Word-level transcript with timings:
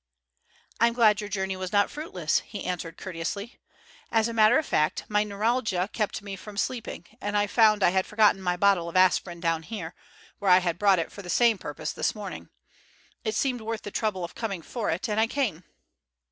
"I'm 0.79 0.93
glad 0.93 1.21
your 1.21 1.29
journey 1.29 1.55
was 1.55 1.71
not 1.71 1.91
fruitless," 1.91 2.39
he 2.39 2.65
answered 2.65 2.97
courteously. 2.97 3.59
"As 4.11 4.27
a 4.27 4.33
matter 4.33 4.57
of 4.57 4.65
fact, 4.65 5.03
my 5.07 5.23
neuralgia 5.23 5.91
kept 5.93 6.23
me 6.23 6.35
from 6.35 6.57
sleeping, 6.57 7.05
and 7.21 7.37
I 7.37 7.45
found 7.45 7.83
I 7.83 7.91
had 7.91 8.07
forgotten 8.07 8.41
my 8.41 8.57
bottle 8.57 8.89
of 8.89 8.97
aspirin 8.97 9.39
down 9.39 9.61
here, 9.61 9.93
where 10.39 10.49
I 10.49 10.57
had 10.57 10.79
brought 10.79 10.97
it 10.97 11.11
for 11.11 11.21
the 11.21 11.29
same 11.29 11.59
purpose 11.59 11.93
this 11.93 12.15
morning. 12.15 12.49
It 13.23 13.35
seemed 13.35 13.61
worth 13.61 13.83
the 13.83 13.91
trouble 13.91 14.23
of 14.23 14.33
coming 14.33 14.63
for 14.63 14.89
it, 14.89 15.07
and 15.07 15.19
I 15.19 15.27
came." 15.27 15.65